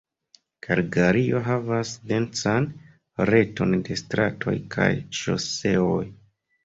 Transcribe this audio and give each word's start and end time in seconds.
Kalgario 0.67 1.41
havas 1.47 1.91
densan 2.11 2.67
reton 3.33 3.77
de 3.91 3.99
stratoj 4.05 4.59
kaj 4.77 4.89
ŝoseoj. 5.21 6.05